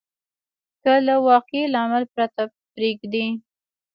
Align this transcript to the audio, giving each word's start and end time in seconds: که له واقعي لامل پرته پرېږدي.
که 0.81 0.93
له 1.07 1.15
واقعي 1.27 1.63
لامل 1.73 2.03
پرته 2.13 2.43
پرېږدي. 2.73 3.27